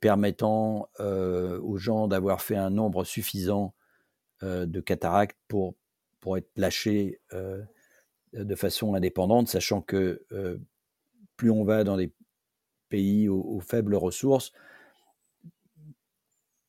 [0.00, 3.74] permettant euh, aux gens d'avoir fait un nombre suffisant
[4.42, 5.74] de cataractes pour,
[6.20, 7.18] pour être lâchés
[8.34, 10.26] de façon indépendante, sachant que
[11.36, 12.12] plus on va dans des
[13.28, 14.52] aux faibles ressources,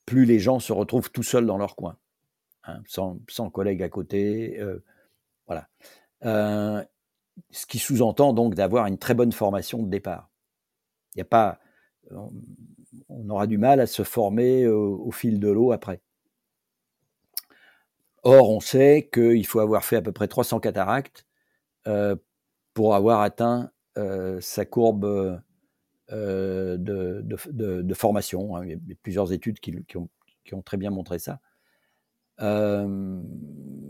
[0.06, 1.98] plus les gens se retrouvent tout seuls dans leur coin,
[2.64, 4.60] hein, sans, sans, collègues à côté.
[4.60, 4.84] Euh,
[5.48, 5.68] voilà.
[6.24, 6.84] Euh,
[7.52, 10.30] ce qui sous-entend donc d'avoir une très bonne formation de départ.
[11.14, 11.60] Il n'y a pas,
[12.12, 16.02] on, aura du mal à se former au, fil de l'eau après.
[18.24, 21.26] Or, on sait qu'il faut avoir fait à peu près 300 cataractes
[21.88, 22.16] euh,
[22.74, 23.72] pour avoir atteint
[24.42, 25.42] sa courbe
[26.12, 28.56] euh, de, formation.
[28.56, 28.66] Hein.
[28.66, 30.10] Il y a plusieurs études qui, ont,
[30.64, 31.40] très bien montré ça.
[32.42, 33.22] Euh,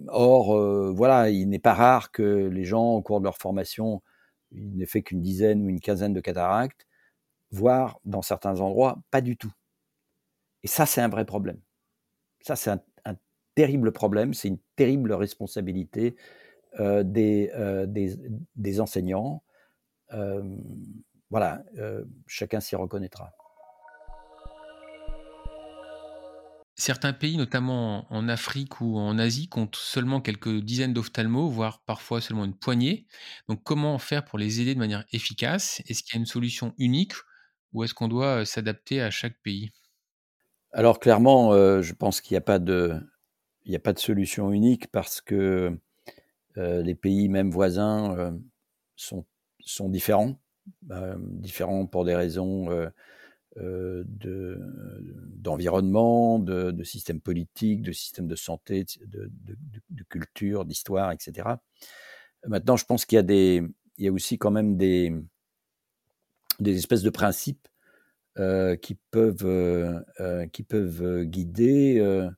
[0.07, 4.01] or, euh, voilà, il n'est pas rare que les gens, au cours de leur formation,
[4.51, 6.87] n'aient fait qu'une dizaine ou une quinzaine de cataractes,
[7.51, 9.51] voire dans certains endroits, pas du tout.
[10.63, 11.59] Et ça, c'est un vrai problème.
[12.41, 12.81] Ça, c'est un,
[13.55, 16.15] terrible problème, c'est une terrible responsabilité
[16.77, 17.49] des,
[18.79, 19.43] enseignants
[21.35, 23.33] voilà, euh, chacun s'y reconnaîtra.
[26.75, 32.21] Certains pays, notamment en Afrique ou en Asie, comptent seulement quelques dizaines d'ophtalmos, voire parfois
[32.21, 33.05] seulement une poignée.
[33.49, 35.81] Donc comment faire pour les aider de manière efficace?
[35.89, 37.11] Est-ce qu'il y a une solution unique
[37.73, 39.73] ou est-ce qu'on doit euh, s'adapter à chaque pays?
[40.71, 42.97] Alors clairement, euh, je pense qu'il n'y a, pas de,
[43.97, 45.77] solution unique parce que
[46.55, 48.39] les pays, même voisins,
[48.95, 50.39] sont différents
[50.81, 52.69] différents pour des raisons
[53.57, 54.59] euh, de,
[55.37, 59.31] d'environnement, de, de, système politique, de système de santé, de,
[59.89, 61.55] de culture, d'histoire, etc.
[62.47, 63.17] Maintenant, je pense qu'il
[63.97, 65.13] y a, aussi quand même des,
[66.65, 67.67] espèces de principes
[68.37, 70.45] euh, qui, peuvent, euh, euh
[71.23, 72.29] guider euh,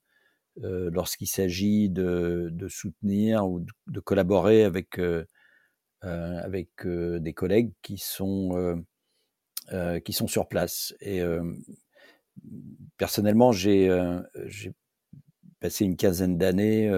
[0.63, 4.99] euh, lorsqu'il s'agit de, de, soutenir ou de, collaborer avec,
[6.01, 8.83] avec des collègues qui sont
[9.73, 10.95] euh, qui sont sur place.
[11.01, 11.43] Et euh,
[12.95, 14.21] personnellement, j'ai euh,
[15.59, 16.89] passé une quinzaine d'années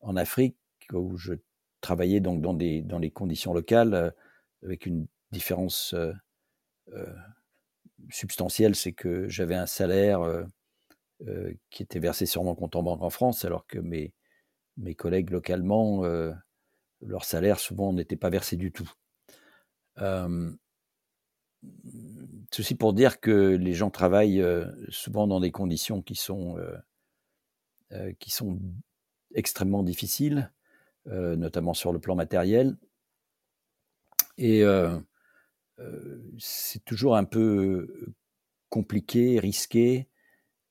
[0.00, 0.56] en Afrique
[0.92, 1.32] où je
[1.80, 4.14] travaillais donc dans des dans les conditions locales
[4.62, 5.96] avec une différence
[8.10, 10.20] substantielle, c'est que j'avais un salaire
[11.70, 14.12] qui était versé sur mon compte en banque en France, alors que mes
[14.76, 16.04] mes collègues localement,
[17.04, 18.90] leur salaire souvent n'était pas versé du tout.
[22.52, 26.76] Ceci pour dire que les gens travaillent euh, souvent dans des conditions qui sont, euh,
[27.92, 28.60] euh, qui sont
[29.34, 30.52] extrêmement difficiles,
[31.06, 32.76] notamment sur le plan matériel.
[34.38, 34.62] Et
[36.38, 38.14] c'est toujours un peu
[38.70, 40.08] compliqué, risqué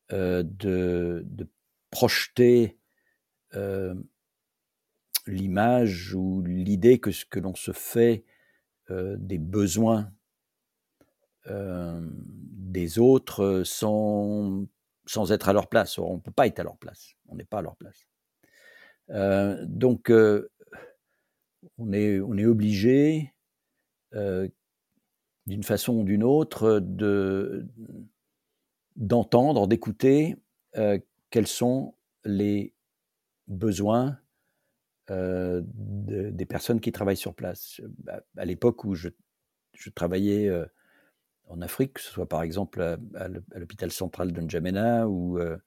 [0.10, 1.48] de, de,
[1.91, 2.80] projeter
[5.26, 8.26] l'image ou l'idée que ce que l'on se fait
[8.90, 10.12] des besoins
[11.46, 14.68] des autres sans,
[15.32, 15.98] être à leur place.
[15.98, 17.16] On ne peut pas être à leur place.
[17.28, 18.08] On n'est pas à leur place.
[19.68, 20.12] donc,
[21.78, 23.34] on, est, obligé,
[24.12, 27.68] d'une façon ou d'une autre, de,
[28.96, 30.36] d'entendre, d'écouter
[31.30, 32.74] quels sont les
[33.48, 34.18] besoins
[35.10, 37.82] des personnes qui travaillent sur place.
[38.00, 39.10] Bah, à l'époque où je,
[39.96, 40.50] travaillais
[41.48, 45.58] en Afrique, que ce soit par exemple à, l'hôpital central de N'Djamena ou, euh,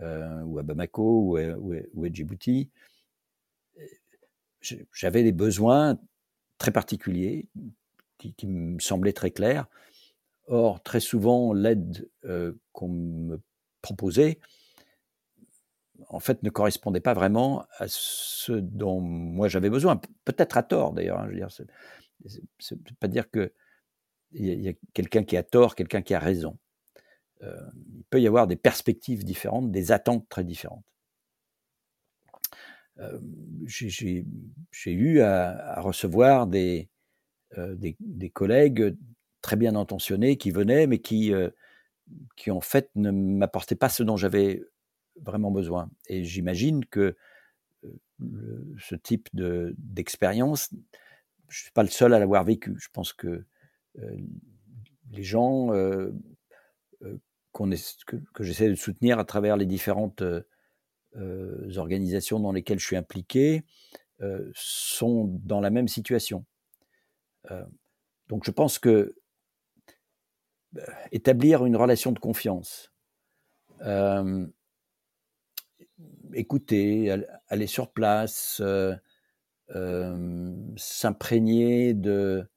[0.00, 1.56] euh, à Bamako ou à,
[1.94, 2.70] ou Djibouti,
[4.92, 5.98] j'avais des besoins
[6.58, 7.46] très particuliers
[8.18, 9.66] qui, me semblaient très clairs.
[10.48, 13.40] Or, très souvent, l'aide euh, qu'on me
[13.82, 14.38] proposait,
[16.08, 20.00] en fait, ne correspondait pas vraiment à ce dont moi j'avais besoin.
[20.24, 21.18] Peut-être à tort, d'ailleurs.
[21.18, 21.50] Hein, je veux dire,
[22.58, 23.52] c'est pas dire que
[24.32, 26.58] il y a, quelqu'un qui a tort, quelqu'un qui a raison.
[27.42, 27.54] Euh,
[27.94, 30.84] il peut y avoir des perspectives différentes, des attentes très différentes.
[32.98, 33.18] Euh,
[33.66, 34.24] j'ai
[34.86, 36.88] eu à, recevoir des,
[37.58, 38.96] euh, des, des, collègues
[39.42, 41.32] très bien intentionnés qui venaient, mais qui,
[42.36, 44.62] qui en fait ne m'apportaient pas ce dont j'avais
[45.22, 45.90] vraiment besoin.
[46.08, 47.16] Et j'imagine que
[48.78, 50.70] ce type d'expérience,
[51.48, 52.74] je ne suis pas le seul à l'avoir vécu.
[52.78, 53.44] Je pense que
[53.98, 54.16] euh,
[55.10, 56.10] les gens euh,
[57.02, 57.18] euh,
[58.06, 60.22] que, que j'essaie de soutenir à travers les différentes
[61.76, 63.64] organisations dans lesquelles je suis impliqué
[64.52, 66.44] sont dans la même situation.
[68.28, 69.14] donc je pense que
[71.12, 72.92] établir une relation de confiance,
[76.34, 77.14] écouter,
[77.48, 78.62] aller sur place,
[80.76, 82.48] s'imprégner de,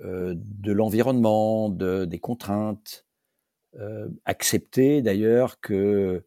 [0.00, 3.06] euh, de l'environnement, de, des contraintes,
[3.76, 6.24] euh, accepter d'ailleurs que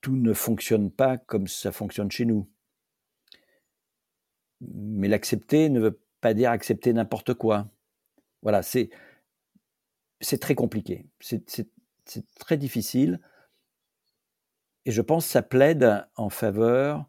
[0.00, 2.48] tout ne fonctionne pas comme ça fonctionne chez nous.
[4.60, 7.68] Mais l'accepter ne veut pas dire accepter n'importe quoi.
[8.42, 8.90] Voilà, c'est
[10.20, 11.44] c'est très compliqué, c'est
[12.38, 13.20] très difficile.
[14.86, 17.06] Et je pense que ça plaide en faveur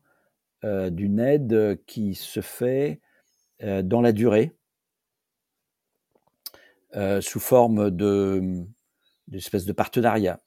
[0.63, 3.01] euh, d'une aide qui se fait
[3.61, 4.53] dans la durée,
[6.95, 8.65] euh, sous forme de
[9.27, 10.39] de partenariat.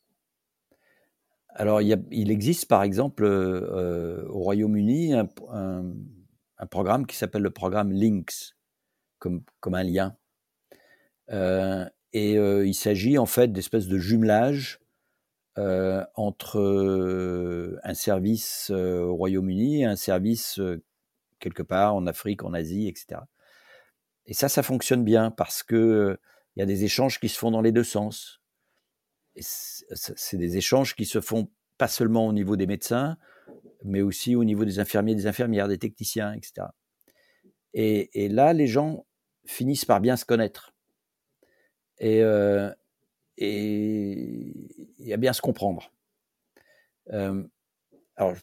[1.50, 5.28] Alors, il, existe par exemple euh, au Royaume-Uni un,
[6.70, 8.54] programme qui s'appelle le programme Links,
[9.18, 10.16] comme, comme un lien.
[11.30, 13.98] Euh, et il s'agit en fait d'espèces de
[15.58, 20.60] jumelage entre un service au Royaume-Uni et un service
[21.38, 23.20] quelque part en Afrique, en Asie, etc.
[24.26, 26.18] Et ça, ça fonctionne bien parce que
[26.56, 28.40] il y a des échanges qui se font dans les deux sens.
[29.36, 31.48] c'est des échanges qui se font
[31.78, 33.16] pas seulement au niveau des médecins,
[33.84, 36.66] mais aussi au niveau des infirmiers, des infirmières, des techniciens, etc.
[37.74, 39.06] Et, là, les gens
[39.44, 40.74] finissent par bien se connaître
[41.98, 42.72] et, euh,
[43.38, 45.92] et, à bien se comprendre.
[47.12, 47.42] Euh,
[48.16, 48.34] alors,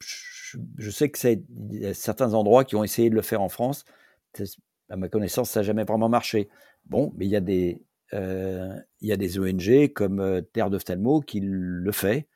[0.00, 3.84] je, sais que c'est y certains endroits qui ont essayé de le faire en France.
[4.88, 6.48] À ma connaissance, ça n'a jamais vraiment marché.
[6.86, 7.82] Bon, mais il y a des,
[8.12, 12.28] euh, il y a des ONG comme euh, Terre d'Ophtalmo qui le fait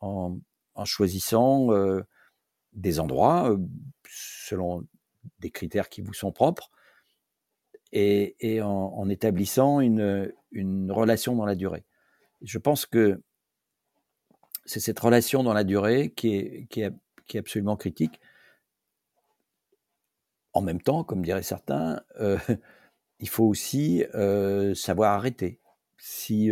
[0.00, 0.38] en,
[0.84, 2.02] choisissant euh,
[2.72, 3.56] des endroits
[4.08, 4.84] selon
[5.38, 6.70] des critères qui vous sont propres
[7.92, 11.84] et, en, établissant une, une, relation dans la durée.
[12.42, 13.22] Je pense que
[14.64, 16.92] c'est cette relation dans la durée qui est, qui est,
[17.38, 18.20] absolument critique.
[20.52, 22.02] En même temps, comme diraient certains,
[23.20, 24.04] il faut aussi
[24.74, 25.60] savoir arrêter.
[25.96, 26.50] Si,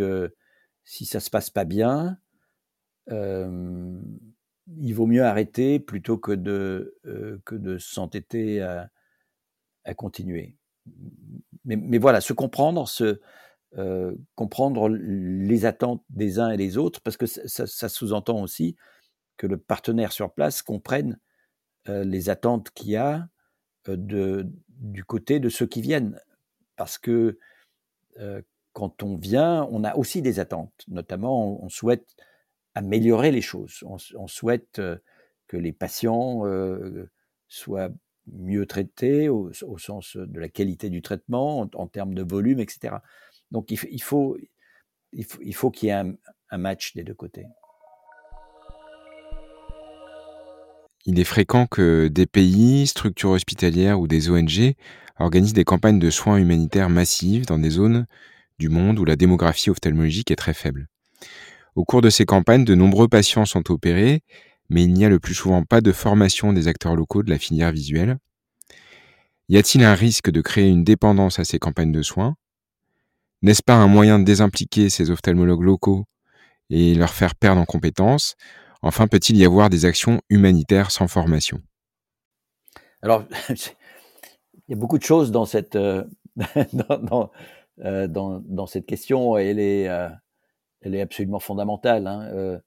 [0.83, 2.17] si ça ne se passe pas bien,
[3.07, 6.97] il vaut mieux arrêter plutôt que de,
[7.45, 8.89] que de s'entêter à,
[9.83, 10.55] à, continuer.
[11.63, 13.19] Mais, mais, voilà, se comprendre, se,
[14.35, 18.75] comprendre les attentes des uns et des autres, parce que ça, sous-entend aussi
[19.37, 21.17] que le partenaire sur place comprenne
[21.87, 23.27] les attentes qu'il y a
[23.87, 26.19] de, du côté de ceux qui viennent
[26.75, 27.37] parce que
[28.73, 30.73] quand on vient, on a aussi des attentes.
[30.87, 32.15] Notamment, on, souhaite
[32.75, 33.83] améliorer les choses.
[33.85, 34.81] On, souhaite
[35.47, 36.43] que les patients
[37.47, 37.89] soient
[38.27, 42.95] mieux traités au, sens de la qualité du traitement, en, termes de volume, etc.
[43.51, 44.37] Donc il, faut, il faut,
[45.41, 46.03] il faut qu'il y ait
[46.49, 47.45] un match des deux côtés.
[51.05, 54.75] Il est fréquent que des pays, structures hospitalières ou des ONG
[55.17, 58.05] organisent des campagnes de soins humanitaires massives dans des zones
[58.59, 60.87] du monde où la démographie ophtalmologique est très faible.
[61.75, 64.21] Au cours de ces campagnes, de nombreux patients sont opérés,
[64.69, 67.39] mais il n'y a le plus souvent pas de formation des acteurs locaux de la
[67.39, 68.17] filière visuelle.
[69.49, 72.35] Y a-t-il un risque de créer une dépendance à ces campagnes de soins?
[73.41, 76.05] N'est-ce pas un moyen de désimpliquer ces ophtalmologues locaux
[76.69, 78.35] et leur faire perdre en compétences?
[78.83, 81.59] Enfin, peut-il y avoir des actions humanitaires sans formation?
[83.01, 83.55] Alors, il
[84.69, 86.03] y a beaucoup de choses dans cette, euh,
[87.79, 90.09] euh, dans, dans, cette question et elle est, euh,
[90.81, 92.07] elle est absolument fondamentale.
[92.07, 92.59] Hein.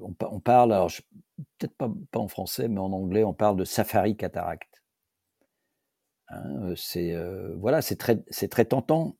[0.00, 0.90] On, parle, alors
[1.58, 4.77] peut-être pas, pas, en français, mais en anglais, on parle de safari cataracte.
[6.28, 7.16] Hein, c'est
[7.56, 9.16] voilà, c'est très, tentant,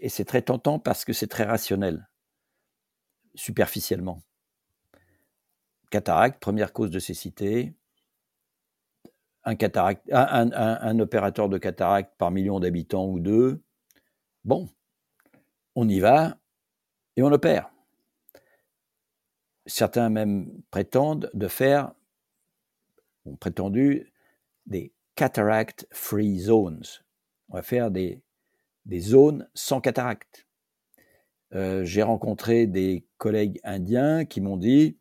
[0.00, 2.08] et c'est très tentant parce que c'est très rationnel
[3.34, 4.22] superficiellement.
[5.90, 7.74] Cataracte, première cause de cécité.
[9.44, 9.56] Un,
[10.12, 13.62] un, opérateur de cataracte par million d'habitants ou deux.
[14.44, 14.68] Bon,
[15.74, 16.36] on y va
[17.16, 17.70] et on opère.
[19.64, 21.92] Certains même prétendent de faire,
[23.24, 24.12] ont prétendu,
[24.66, 26.84] des cataract free zones.
[27.48, 28.22] On va faire des,
[28.86, 30.46] des zones sans cataracte.
[31.54, 34.96] Euh, j'ai rencontré des collègues indiens qui m'ont dit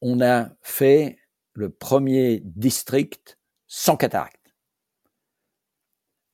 [0.00, 1.18] on a fait
[1.52, 4.52] le premier district sans cataracte.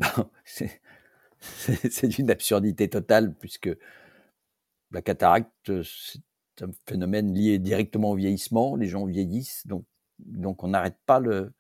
[0.44, 3.68] c'est une absurdité totale puisque
[4.90, 8.74] la cataracte, c'est un phénomène lié directement au vieillissement.
[8.74, 9.84] Les gens vieillissent, donc,
[10.18, 11.52] donc on n'arrête pas le,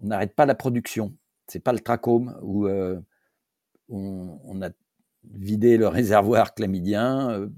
[0.00, 1.16] on n'arrête pas la production.
[1.46, 3.00] C'est pas le trachome où euh,
[3.88, 4.70] on, a
[5.24, 7.30] vider le réservoir chlamydien.
[7.30, 7.48] Euh,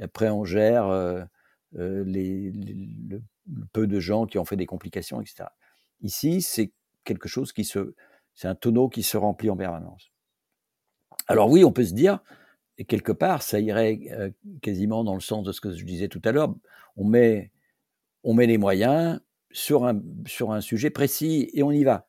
[0.00, 1.24] après, on gère euh,
[1.72, 3.22] les, le,
[3.72, 5.48] peu de gens qui ont fait des complications, etc.
[6.00, 6.72] Ici, c'est
[7.04, 7.94] quelque chose qui se,
[8.34, 10.10] c'est un tonneau qui se remplit en permanence.
[11.26, 12.20] Alors oui, on peut se dire,
[12.76, 13.98] et quelque part, ça irait
[14.62, 16.54] quasiment dans le sens de ce que je disais tout à l'heure.
[16.96, 17.50] On met,
[18.22, 19.20] on met les moyens
[19.50, 22.08] sur un, sur un sujet précis et on y va.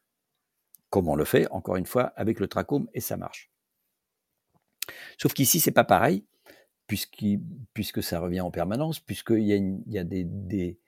[0.90, 3.52] Comme on le fait, encore une fois, avec le trachome, et ça marche.
[5.18, 6.26] Sauf qu'ici, c'est pas pareil,
[6.88, 10.80] puisque ça revient en permanence, puisqu'il y a, il y a des, des,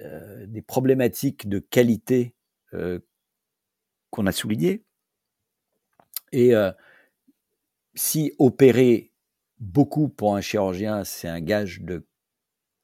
[0.00, 2.34] euh, problématiques de qualité
[2.72, 2.98] euh,
[4.10, 4.84] qu'on a soulignées.
[6.32, 6.72] Et euh,
[7.94, 9.12] si opérer
[9.58, 12.06] beaucoup pour un chirurgien, c'est un gage de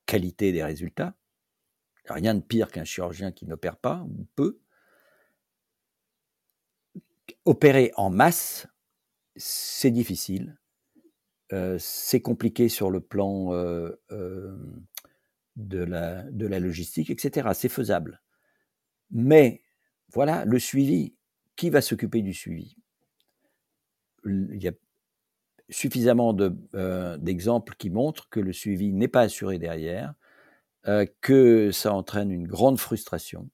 [0.06, 1.14] qualité des résultats,
[2.12, 4.60] rien de pire qu'un chirurgien qui n'opère pas, ou peu.
[7.44, 8.66] Opérer en masse,
[9.36, 10.58] c'est difficile,
[11.52, 14.56] euh, c'est compliqué sur le plan euh, euh,
[15.56, 17.50] de, la, de la logistique, etc.
[17.54, 18.22] C'est faisable.
[19.10, 19.62] Mais
[20.12, 21.14] voilà, le suivi,
[21.56, 22.76] qui va s'occuper du suivi?
[24.24, 24.72] Il y a
[25.68, 30.14] suffisamment d'exemples qui montrent que le suivi n'est pas assuré derrière,
[31.20, 33.48] que ça entraîne une grande frustration,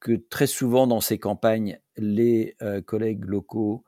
[0.00, 2.56] que très souvent dans ces campagnes, les
[2.86, 3.84] collègues locaux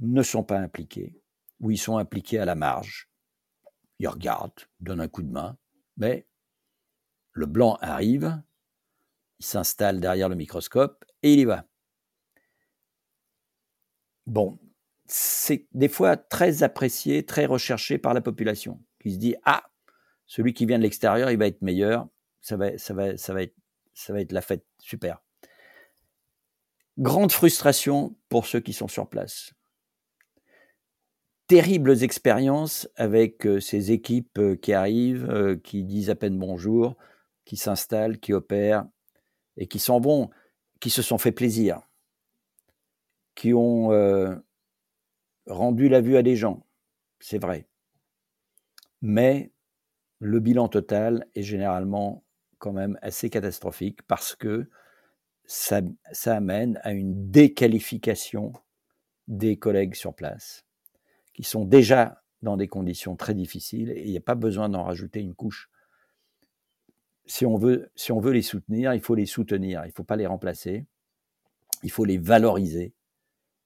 [0.00, 1.20] ne sont pas impliqués,
[1.60, 3.08] ou ils sont impliqués à la marge.
[3.98, 5.56] Ils regardent, donnent un coup de main,
[5.96, 6.26] mais
[7.32, 8.42] le blanc arrive,
[9.40, 11.66] il s'installe derrière le microscope et il y va.
[14.26, 14.58] Bon,
[15.06, 19.64] c'est des fois très apprécié, très recherché par la population, qui se dit ah,
[20.26, 22.08] celui qui vient de l'extérieur, il va être meilleur,
[22.40, 23.54] ça va, ça va, ça va être,
[23.94, 25.22] ça va être la fête, super.
[26.98, 29.52] Grande frustration pour ceux qui sont sur place.
[31.46, 36.96] Terribles expériences avec euh, ces équipes euh, qui arrivent, euh, qui disent à peine bonjour,
[37.44, 38.86] qui s'installent, qui opèrent
[39.56, 40.30] et qui s'en vont,
[40.80, 41.82] qui se sont fait plaisir,
[43.34, 43.90] qui ont
[45.46, 46.66] rendu la vue à des gens,
[47.20, 47.68] c'est vrai.
[49.02, 49.52] Mais
[50.24, 52.24] le bilan total est généralement
[52.56, 54.70] quand même assez catastrophique parce que
[55.44, 55.82] ça,
[56.24, 58.54] amène à une déqualification
[59.28, 60.64] des collègues sur place,
[61.34, 64.84] qui sont déjà dans des conditions très difficiles et il n'y a pas besoin d'en
[64.84, 65.70] rajouter une couche.
[67.26, 70.04] Si on, veut, si on veut les soutenir, il faut les soutenir, il ne faut
[70.04, 70.86] pas les remplacer,
[71.82, 72.94] il faut les valoriser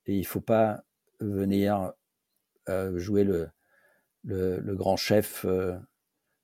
[0.07, 0.83] et il ne faut pas
[1.21, 1.93] venir
[2.69, 3.49] euh, jouer le,
[4.75, 5.79] grand chef euh,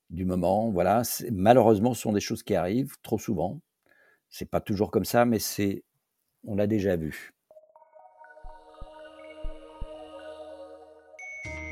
[0.09, 0.69] du moment.
[0.69, 1.01] Voilà,
[1.31, 3.59] malheureusement, ce sont des choses qui arrivent trop souvent.
[4.29, 5.83] C'est pas toujours comme ça, mais c'est,
[6.45, 7.33] on l'a déjà vu.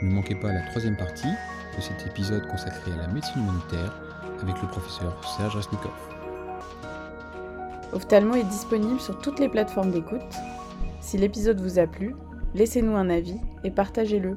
[0.02, 1.32] Ne manquez pas la troisième partie
[1.76, 4.02] de cet épisode consacré à la médecine humanitaire
[4.42, 5.94] avec le professeur Serge Resnikov.
[7.94, 10.22] Ophthalmo est disponible sur toutes les plateformes d'écoute.
[11.00, 12.16] Si l'épisode vous a plu,
[12.54, 14.36] laissez-nous un avis et partagez-le.